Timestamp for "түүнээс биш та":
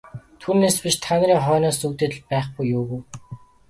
0.43-1.11